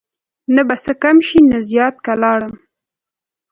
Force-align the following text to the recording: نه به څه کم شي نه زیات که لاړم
نه 0.55 0.61
به 0.67 0.75
څه 0.83 0.93
کم 1.03 1.17
شي 1.27 1.39
نه 1.51 1.59
زیات 1.69 1.95
که 2.05 2.13
لاړم 2.21 2.53